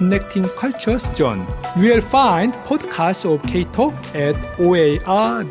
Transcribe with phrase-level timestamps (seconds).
[0.00, 1.46] Connecting Cultures Zone.
[1.76, 5.44] You will find podcasts of K-Talk at oar.org.nz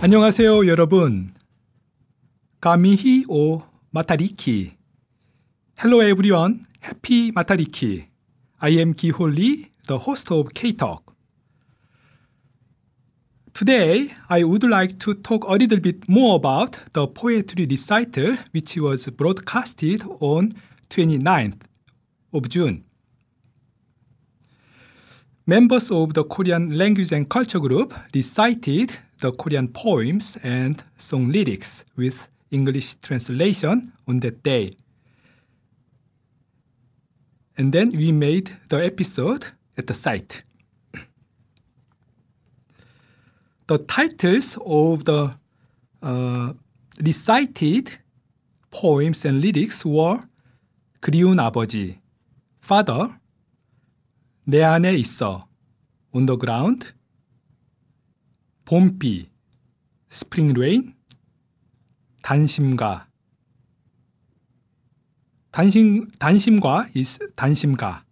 [0.00, 1.34] 안녕하세요, 여러분.
[2.60, 4.76] 가미히 오 마타리키.
[5.76, 6.62] Hello everyone.
[6.80, 8.04] Happy Matariki.
[8.62, 11.09] I am Ki Holly, the host of K-Talk.
[13.60, 18.78] Today, I would like to talk a little bit more about the poetry recital which
[18.78, 20.54] was broadcasted on
[20.88, 21.60] 29th
[22.32, 22.84] of June.
[25.44, 31.84] Members of the Korean Language and Culture Group recited the Korean poems and song lyrics
[31.98, 34.74] with English translation on that day.
[37.58, 40.44] And then we made the episode at the site.
[43.70, 45.30] The titles of the
[46.02, 46.52] uh,
[47.00, 48.00] recited
[48.72, 50.20] poems and lyrics were
[51.00, 52.00] 그리운 아버지,
[52.60, 53.16] Father,
[54.44, 55.46] 내 안에 있어,
[56.12, 56.92] On the Ground,
[58.64, 59.30] 봄비,
[60.10, 60.94] Spring Rain,
[62.22, 63.06] 단심가,
[65.52, 68.04] 단심, 단심과 is 단심가,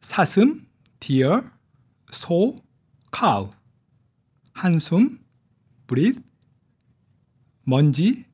[0.00, 0.66] 사슴,
[1.00, 1.42] Deer,
[2.10, 2.56] 소,
[3.11, 3.49] cow,
[4.55, 5.19] 한숨,
[5.87, 6.19] breathe,
[7.65, 8.25] 먼지,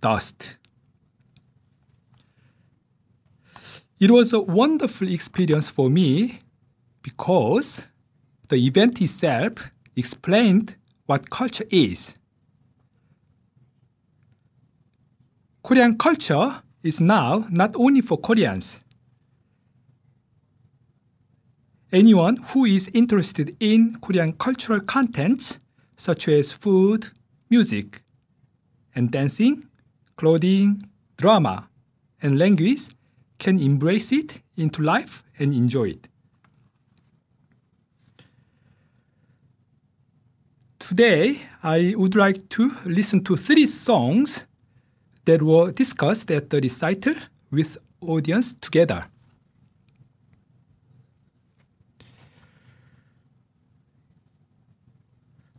[0.00, 0.58] dust.
[4.00, 6.40] It was a wonderful experience for me
[7.02, 7.86] because
[8.48, 12.14] the event itself explained what culture is.
[15.62, 18.84] Korean culture is now not only for Koreans.
[21.93, 25.59] anyone who is interested in Korean cultural contents
[25.95, 27.11] such as food,
[27.49, 28.01] music,
[28.95, 29.63] and dancing,
[30.17, 31.69] clothing, drama,
[32.21, 32.87] and language
[33.37, 36.07] can embrace it into life and enjoy it.
[40.79, 44.45] Today, I would like to listen to three songs
[45.25, 47.15] that were discussed at the recital
[47.51, 49.05] with audience together.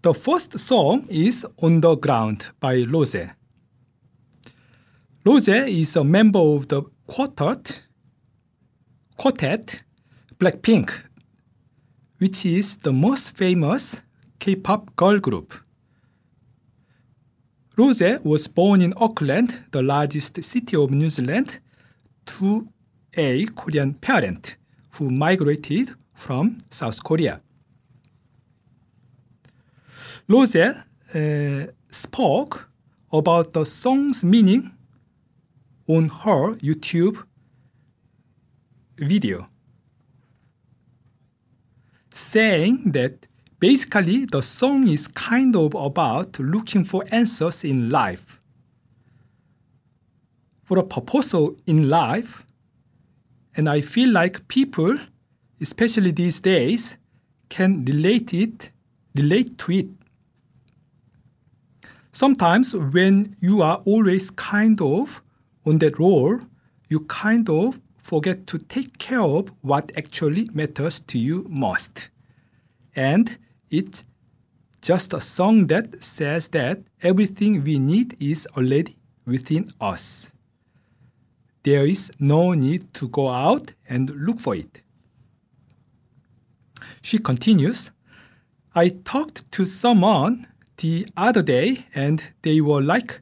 [0.05, 3.17] The first song is On the Ground by Rose.
[5.25, 7.85] Rose is a member of the quartet,
[9.17, 9.83] quartet
[10.39, 10.93] Blackpink,
[12.19, 14.03] which is the most famous
[14.41, 15.55] K-pop girl group.
[17.79, 21.61] Rose was born in Auckland, the largest city of New Zealand,
[22.27, 22.69] to
[23.15, 24.59] a Korean parent
[24.97, 27.41] who migrated from South Korea.
[30.27, 32.71] Rose uh, spoke
[33.13, 34.73] about the song's meaning
[35.87, 37.23] on her YouTube
[38.97, 39.49] video,
[42.11, 43.27] saying that
[43.61, 48.41] basically the song is kind of about looking for answers in life.
[50.63, 51.35] For a purpose
[51.67, 52.47] in life,
[53.55, 54.97] and I feel like people,
[55.61, 56.97] especially these days,
[57.51, 58.71] can relate it,
[59.15, 59.89] relate to it
[62.15, 65.21] sometimes when you are always kind of
[65.67, 66.39] on that role,
[66.89, 72.09] you kind of forget to take care of what actually matters to you most.
[72.95, 73.37] And
[73.71, 74.05] it's
[74.81, 78.97] just a song that says that everything we need is already
[79.27, 80.33] within us.
[81.65, 84.83] There is no need to go out and look for it.
[87.03, 87.91] She continues
[88.77, 93.21] I talked to someone the other day and they were like,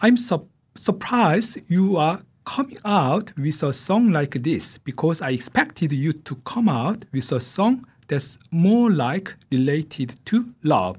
[0.00, 5.92] I'm su- surprised you are coming out with a song like this because I expected
[5.92, 10.98] you to come out with a song that's more like related to love.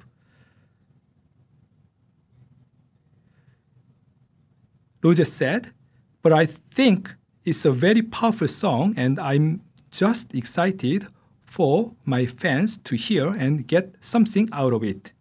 [5.04, 5.72] Rose said,
[6.22, 7.16] but I think
[7.46, 11.08] it's a very powerful song and I'm just excited
[11.57, 15.13] for my fans to hear and get something out of it.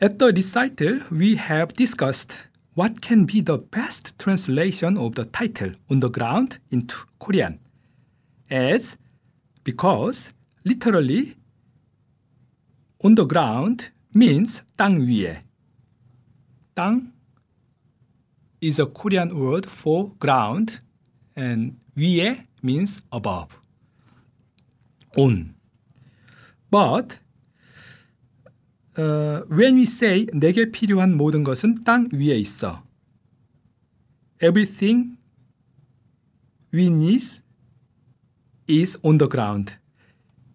[0.00, 2.36] At the recital, we have discussed
[2.74, 7.60] what can be the best translation of the title on the ground into Korean?
[8.50, 8.98] As
[9.62, 10.32] because
[10.64, 11.36] literally
[13.04, 15.42] on the ground means 땅 위에.
[16.74, 17.12] 땅
[18.61, 20.79] is a Korean word for ground
[21.35, 23.59] and 위에 means above.
[25.15, 25.55] on.
[26.69, 27.19] But
[28.97, 32.83] uh, when we say 내게 필요한 모든 것은 땅 위에 있어.
[34.41, 35.17] Everything
[36.73, 37.41] we need
[38.67, 39.73] is on the ground.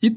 [0.00, 0.16] It,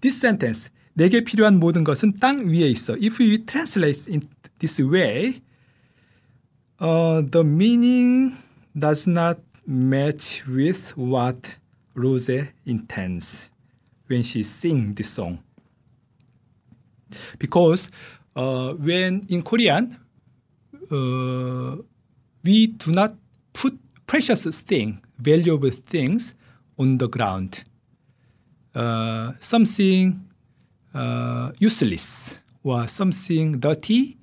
[0.00, 2.94] this sentence, 내게 필요한 모든 것은 땅 위에 있어.
[2.94, 4.22] If we translate in
[4.58, 5.40] this way,
[6.84, 8.36] uh, the meaning
[8.76, 11.56] does not match with what
[11.94, 12.28] Rose
[12.66, 13.48] intends
[14.06, 15.38] when she sings this song.
[17.38, 17.90] Because
[18.36, 19.96] uh, when in Korean,
[20.90, 21.76] uh,
[22.42, 23.14] we do not
[23.54, 26.34] put precious thing, valuable things
[26.78, 27.64] on the ground.
[28.74, 30.20] Uh, something
[30.92, 34.18] uh, useless or something dirty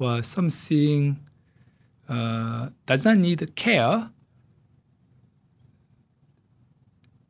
[0.00, 1.16] or something
[2.11, 4.09] uh, does not need care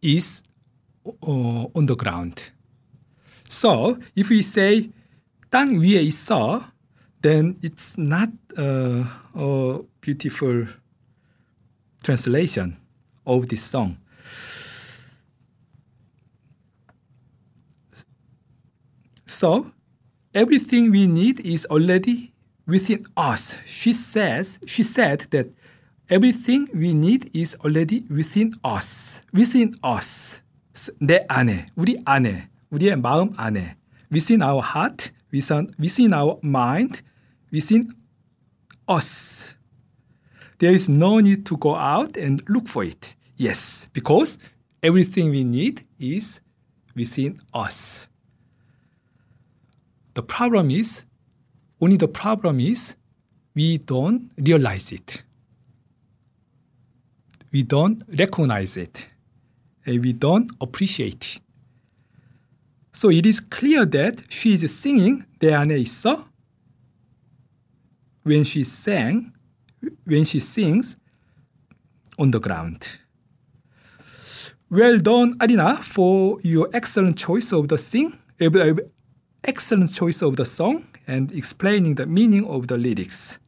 [0.02, 0.44] is
[1.06, 2.52] uh, on the ground.
[3.50, 4.92] So if we say
[5.50, 6.72] 땅 위에 있어,
[7.22, 9.06] then it's not a,
[9.36, 10.68] a beautiful
[12.04, 12.78] translation
[13.26, 13.98] of this song.
[19.26, 19.72] So
[20.34, 22.31] everything we need is already
[22.66, 23.56] within us.
[23.66, 25.48] She says she said that
[26.10, 29.24] everything we need is already within us.
[29.34, 30.42] Within us.
[31.00, 33.76] 내 안에, 우리 안에, 우리의 마음 안에.
[34.12, 37.02] Within our heart, within, within our mind,
[37.52, 37.94] within
[38.88, 39.56] us.
[40.60, 43.16] There is no need to go out and look for it.
[43.36, 44.38] Yes, because
[44.82, 46.42] everything we need is
[46.96, 48.08] within us.
[50.16, 51.04] The problem is,
[51.82, 52.96] only the problem is,
[53.54, 55.24] we don't realize it.
[57.52, 59.10] We don't recognize it.
[59.86, 61.42] And we don't appreciate it.
[62.94, 66.26] So it is clear that she is singing 내 안에 있어
[68.24, 69.32] when she sang,
[70.06, 70.98] when she sings
[72.18, 73.00] on the ground.
[74.70, 78.18] Well done, Arina, for your excellent choice of the sing,
[79.44, 83.39] excellent choice of the song and explaining the meaning of the lyrics.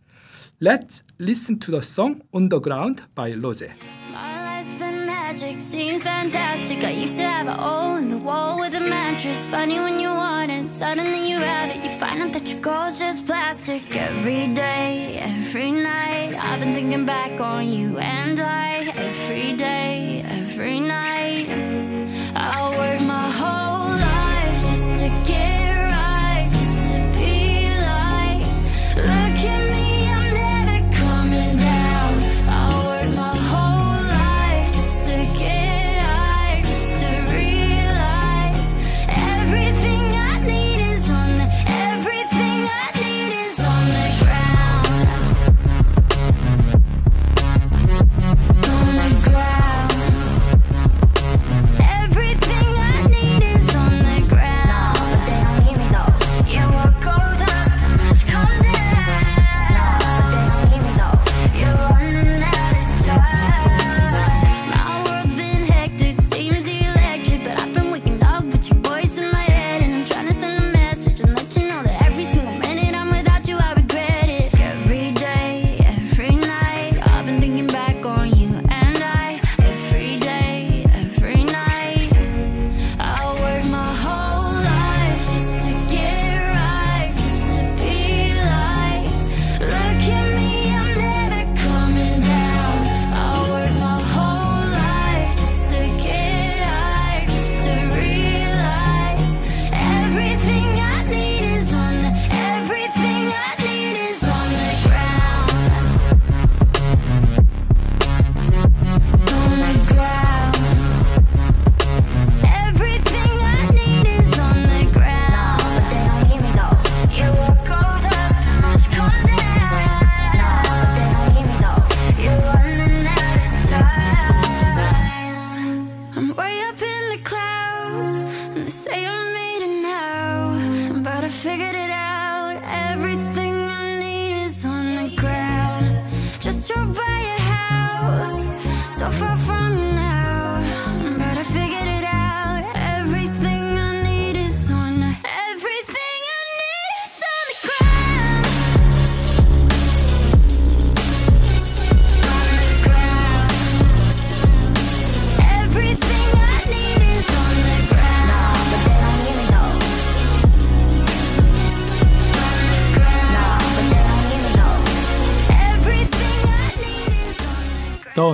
[0.61, 3.65] Let's listen to the song On the Ground by Rose.
[4.11, 6.85] My life's been magic, seems fantastic.
[6.85, 9.47] I used to have a hole in the wall with a mattress.
[9.49, 11.85] Funny when you want it, suddenly you have it.
[11.85, 13.97] You find out that your goal's just plastic.
[13.97, 18.93] Every day, every night, I've been thinking back on you and I.
[18.97, 21.49] Every day, every night,
[22.35, 25.44] I'll work my whole life just to get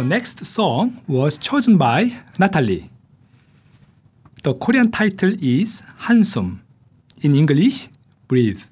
[0.00, 2.88] The next song was chosen by Natalie.
[4.42, 6.61] The Korean title is Hansum.
[7.21, 7.90] In English,
[8.26, 8.62] Breathe.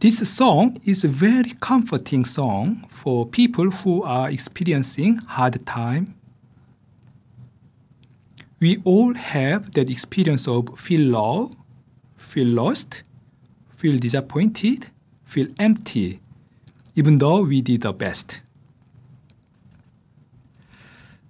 [0.00, 6.14] This song is a very comforting song for people who are experiencing hard time.
[8.58, 11.50] We all have that experience of feel low,
[12.16, 13.02] feel lost,
[13.68, 14.88] feel disappointed,
[15.26, 16.20] feel empty,
[16.94, 18.40] even though we did the best.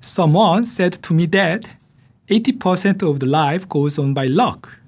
[0.07, 1.69] Someone said to me that
[2.29, 4.79] 80% of the life goes on by luck.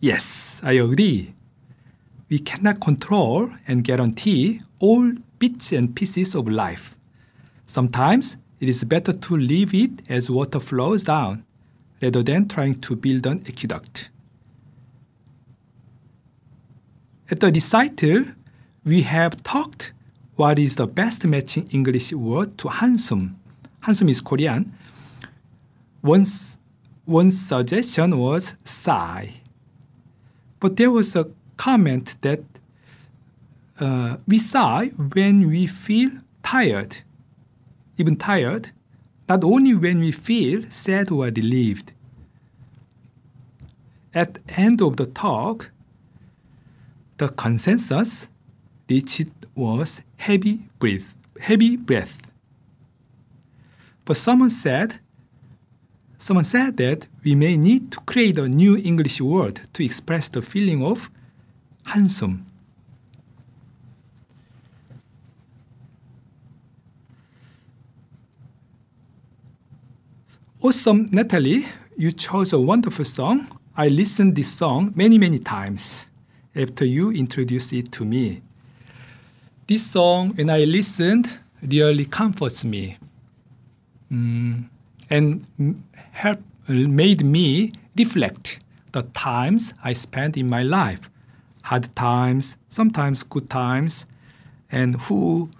[0.00, 1.34] Yes, I agree.
[2.30, 6.96] We cannot control and guarantee all bits and pieces of life.
[7.66, 11.44] Sometimes it is better to leave it as water flows down
[12.00, 14.08] rather than trying to build an aqueduct.
[17.30, 18.24] At the recital,
[18.82, 19.92] we have talked
[20.36, 23.34] what is the best matching English word to Hansum
[23.82, 24.72] Hansum is Korean.
[26.00, 26.24] One,
[27.04, 29.34] one suggestion was sigh.
[30.60, 32.40] But there was a comment that
[33.80, 36.10] uh, we sigh when we feel
[36.42, 36.98] tired,
[37.96, 38.70] even tired,
[39.28, 41.92] not only when we feel sad or relieved.
[44.14, 45.70] At the end of the talk,
[47.18, 48.28] the consensus
[48.88, 52.27] reached was heavy breath, heavy breath.
[54.08, 55.00] But someone said,
[56.18, 60.40] someone said that we may need to create a new English word to express the
[60.40, 61.10] feeling of
[61.88, 62.38] Hansum.
[70.62, 73.46] Awesome, Natalie, you chose a wonderful song.
[73.76, 76.06] I listened this song many, many times
[76.56, 78.40] after you introduced it to me.
[79.66, 81.28] This song, when I listened,
[81.60, 82.96] really comforts me
[84.10, 84.70] um,
[85.10, 85.46] and
[86.12, 88.60] help made me reflect
[88.92, 91.10] the times I spent in my life,
[91.62, 94.06] hard times, sometimes good times,
[94.70, 95.50] and who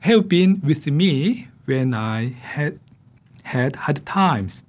[0.00, 2.78] have been with me when I had
[3.44, 4.62] had hard times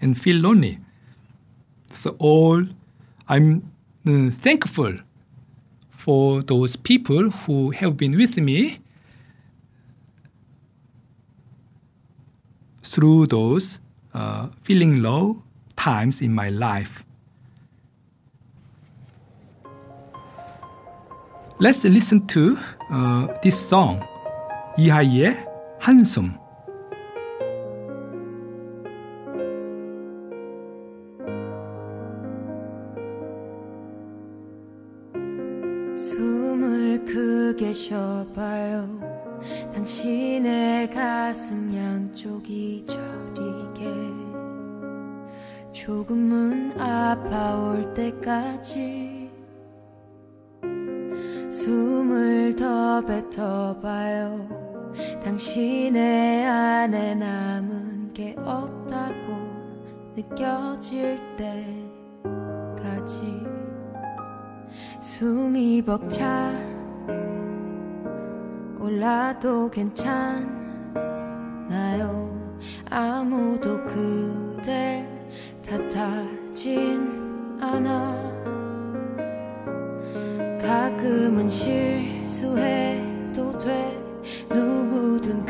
[0.00, 0.78] and feel lonely.
[1.88, 2.64] So all
[3.28, 3.70] I'm
[4.06, 4.94] uh, thankful
[5.90, 8.80] for those people who have been with me
[12.89, 13.79] through those
[14.13, 15.43] uh, feeling low
[15.75, 17.03] times in my life.
[21.57, 22.57] Let's listen to
[22.91, 24.01] uh, this song,
[24.77, 25.47] 이하이의
[25.79, 26.38] 한숨.
[48.30, 49.28] 때까지.
[51.50, 54.48] 숨을 더 뱉어봐요.
[55.22, 59.50] 당신의 안에 남은 게 없다고
[60.14, 61.18] 느껴질
[62.86, 63.20] 때까지.
[65.00, 66.52] 숨이 벅차.
[68.78, 70.50] 올라도 괜찮나요?
[72.88, 75.06] 아무도 그댈
[75.62, 77.29] 탓하진
[77.60, 78.30] 않아.
[80.60, 82.58] 가끔은 실수해도
[83.58, 84.00] 돼.
[84.48, 85.44] 누구든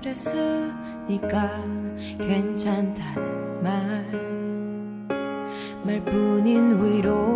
[0.00, 1.50] 그랬으니까
[2.18, 4.32] 괜찮다는 말.
[5.84, 7.32] 말뿐인 위로지만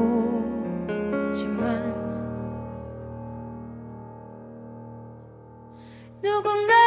[6.43, 6.86] 벅차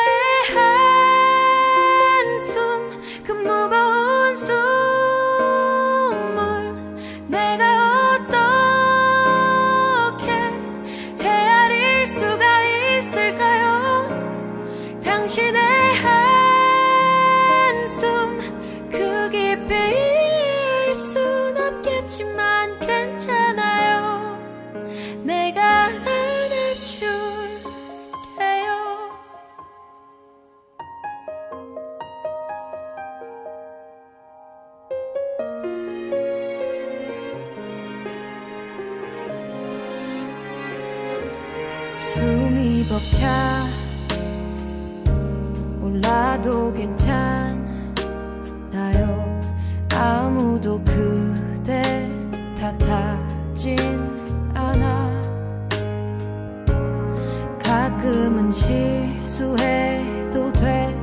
[57.99, 60.95] 가끔은 실수해도 돼.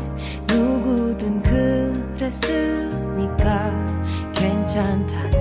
[0.49, 1.43] 누구든
[2.17, 3.71] 그랬으니까
[4.33, 5.36] 괜찮다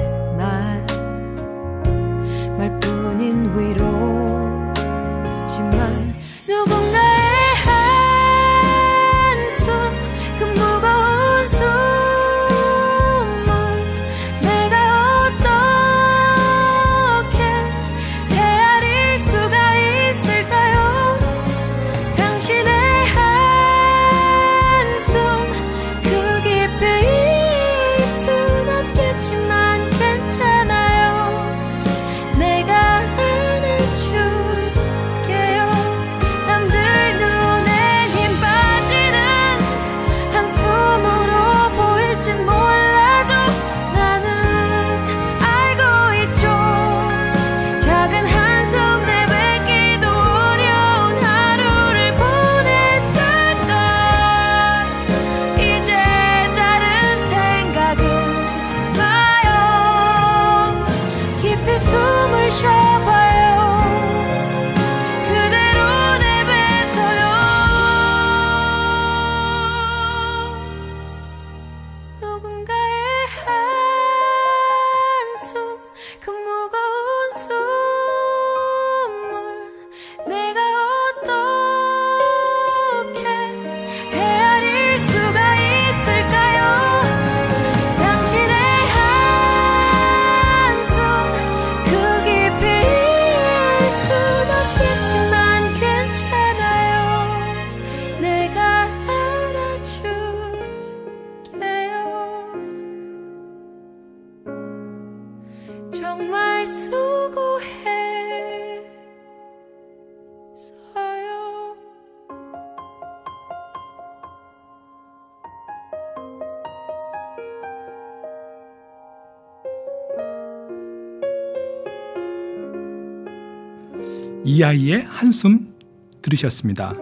[124.56, 125.78] 이 아이의 한숨
[126.22, 126.94] 들으셨습니다.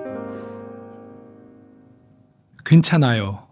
[2.65, 3.47] 괜찮아요.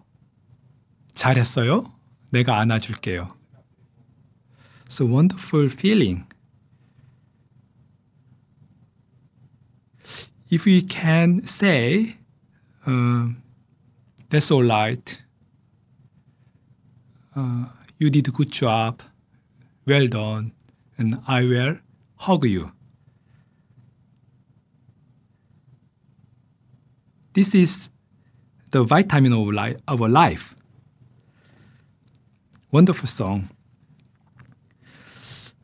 [1.13, 1.93] 잘했어요.
[2.31, 3.27] 내가 안아줄게요.
[4.87, 6.25] It's a wonderful feeling.
[10.49, 12.17] If we can say,
[12.87, 13.35] uh,
[14.29, 15.21] that's all right.
[17.35, 17.65] Uh,
[17.99, 19.03] you did a good job.
[19.85, 20.53] Well done.
[20.97, 21.77] And I will
[22.15, 22.71] hug you.
[27.32, 27.90] This is
[28.70, 30.54] the vitamin of life, our life.
[32.72, 33.48] Wonderful song.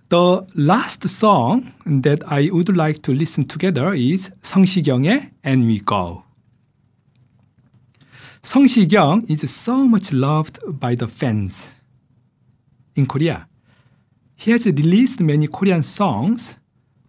[0.08, 6.24] The last song that I would like to listen together is 성시경의 And We Go.
[8.42, 11.68] 성시경 is so much loved by the fans
[12.94, 13.46] in Korea.
[14.36, 16.58] He has released many Korean songs,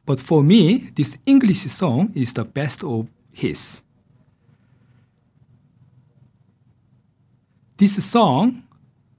[0.06, 3.82] but for me, this English song is the best of his.
[7.79, 8.65] This song,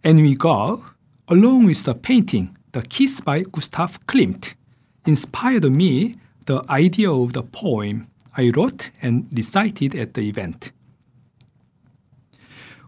[0.04, 0.84] And We Go,
[1.30, 4.56] along with the painting, The Kiss by Gustav Klimt,
[5.06, 10.74] inspired me the idea of the poem I wrote and recited at the event.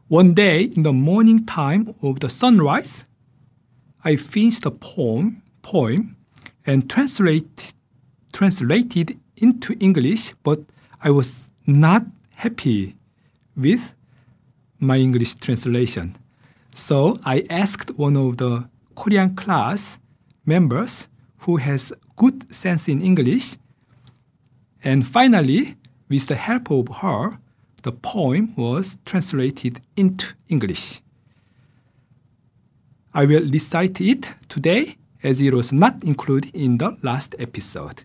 [0.09, 3.05] One day in the morning time of the sunrise,
[4.03, 6.17] I finished the poem, poem
[6.65, 7.73] and translate,
[8.33, 10.59] translated into English, but
[11.01, 12.97] I was not happy
[13.55, 13.93] with
[14.81, 16.15] my English translation.
[16.73, 19.99] So I asked one of the Korean class
[20.45, 21.07] members
[21.39, 23.55] who has good sense in English.
[24.83, 25.77] And finally,
[26.09, 27.37] with the help of her,
[27.83, 31.01] the poem was translated into English.
[33.13, 38.03] I will recite it today as it was not included in the last episode.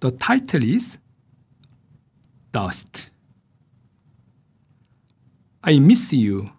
[0.00, 0.98] The title is
[2.52, 3.10] Dust.
[5.62, 6.50] I miss you.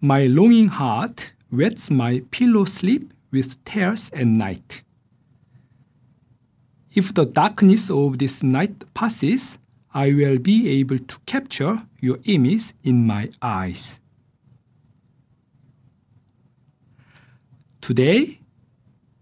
[0.00, 4.82] My longing heart wets my pillow sleep with tears at night.
[6.92, 9.58] If the darkness of this night passes,
[9.94, 14.00] I will be able to capture your image in my eyes.
[17.80, 18.40] Today,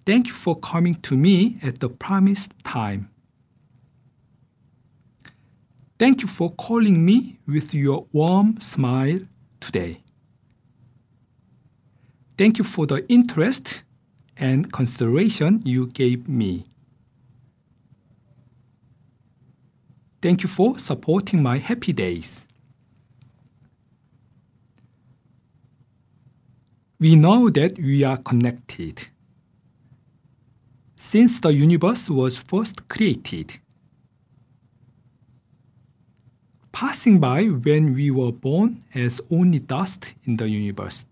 [0.04, 3.10] thank you for coming to me at the promised time.
[5.98, 9.20] Thank you for calling me with your warm smile
[9.60, 10.02] today.
[12.36, 13.84] Thank you for the interest
[14.36, 16.66] and consideration you gave me.
[20.20, 22.46] Thank you for supporting my happy days.
[27.00, 29.08] We know that we are connected.
[30.96, 33.60] Since the universe was first created,
[36.76, 41.06] passing by when we were born as only dust in the universe.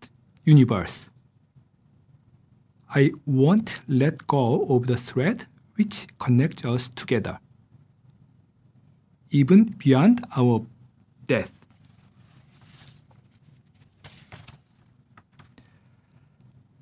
[0.45, 1.09] universe.
[2.95, 5.47] I won't let go of the thread
[5.77, 7.39] which connects us together,
[9.31, 10.67] even beyond our
[11.27, 11.51] death.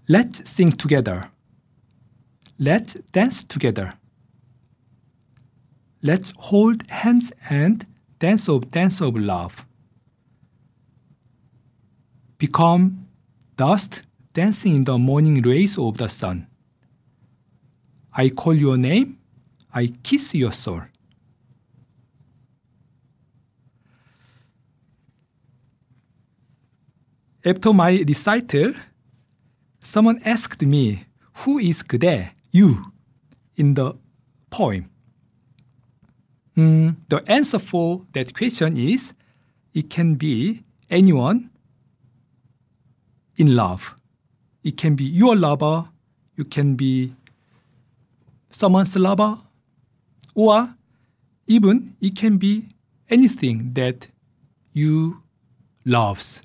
[0.08, 1.30] Let's sing together.
[2.58, 3.92] Let's dance together.
[6.02, 7.86] Let's hold hands and
[8.22, 9.66] dance of dance of love.
[12.38, 13.08] Become
[13.56, 16.46] dust dancing in the morning rays of the sun.
[18.14, 19.18] I call your name,
[19.74, 20.82] I kiss your soul.
[27.44, 28.74] After my recital,
[29.82, 31.06] someone asked me,
[31.38, 32.84] Who is 그대, you,
[33.56, 33.94] in the
[34.48, 34.91] poem?
[36.56, 39.14] Mm, the answer for that question is
[39.72, 41.50] it can be anyone
[43.36, 43.96] in love.
[44.62, 45.88] It can be your lover,
[46.36, 47.14] you can be
[48.50, 49.38] someone's lover,
[50.34, 50.74] or
[51.46, 52.68] even it can be
[53.08, 54.08] anything that
[54.72, 55.22] you
[55.84, 56.42] loves.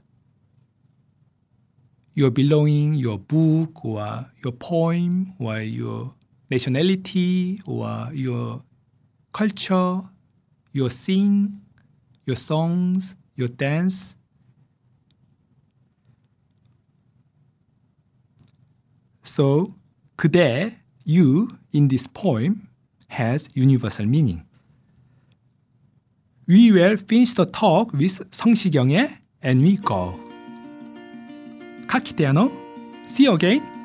[2.13, 6.13] Your belonging, your book, or your poem, or your
[6.49, 8.63] nationality, or your
[9.31, 10.01] culture,
[10.73, 11.61] your sing,
[12.25, 14.15] your songs, your dance.
[19.23, 19.73] So,
[20.17, 20.73] 그대,
[21.05, 22.69] you in this poem
[23.09, 24.43] has universal meaning.
[26.47, 30.19] We will finish the talk with 성시경의 And We Go.
[31.87, 32.51] 카키테아노,
[33.05, 33.76] see you again.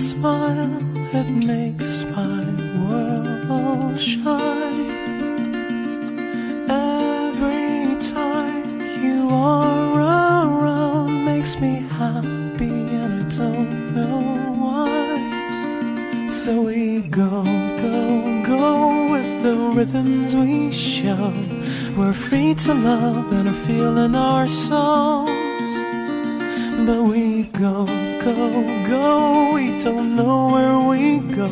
[0.00, 0.80] Smile.
[1.12, 2.44] It makes my
[2.80, 4.90] world shine.
[6.68, 14.22] Every time you are around makes me happy and I don't know
[14.64, 16.28] why.
[16.28, 17.44] So we go,
[17.84, 21.32] go, go with the rhythms we show.
[21.96, 25.74] We're free to love and are feeling our souls.
[26.86, 27.86] But we go,
[28.24, 28.34] go,
[28.86, 31.48] go, we don't know where we go.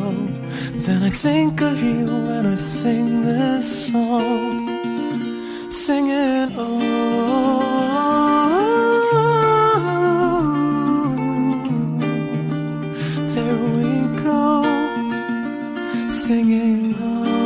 [0.85, 4.67] Then I think of you when I sing this song.
[5.71, 6.69] Singing, oh,
[13.33, 13.89] there we
[14.23, 14.63] go.
[16.09, 17.38] Singing, oh,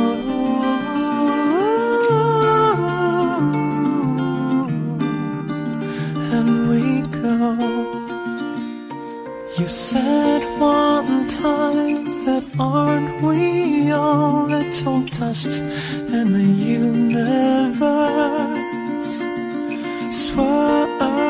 [9.74, 16.44] said one time that aren't we all little dust in the
[16.78, 17.74] universe?
[20.08, 21.26] Swirling,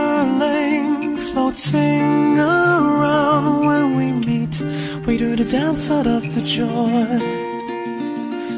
[1.16, 4.60] floating around when we meet,
[5.06, 7.18] we do the dance out of the joy.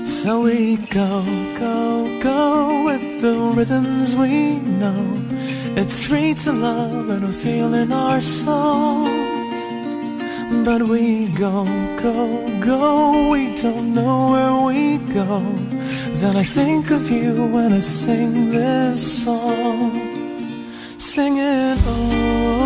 [0.04, 1.22] So we go,
[1.60, 5.22] go, go with the rhythms we know.
[5.76, 9.15] It's free to love and we're feeling our souls.
[10.66, 11.64] But we go,
[12.02, 15.38] go, go, we don't know where we go.
[16.20, 19.92] Then I think of you when I sing this song.
[20.98, 22.65] Singing, oh,